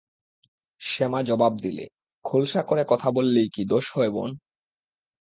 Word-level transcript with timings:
শ্যামা 0.81 1.19
জবাব 1.23 1.53
দিলে, 1.63 1.85
খোলসা 2.25 2.61
করে 2.61 2.83
কথা 2.83 3.09
বললেই 3.11 3.47
কি 3.49 3.61
দোষ 3.65 3.85
হয় 3.95 4.09
বোন? 4.09 4.29